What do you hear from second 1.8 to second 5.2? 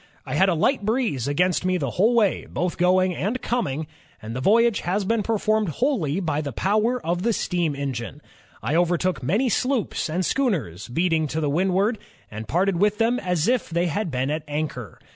whole way,' both going and coming, and the voyage has